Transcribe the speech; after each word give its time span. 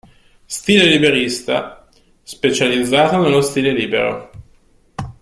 "Stile 0.47 0.85
liberista": 0.87 1.87
Specializzato 2.23 3.21
nello 3.21 3.39
stile 3.41 3.71
libero. 3.71 4.31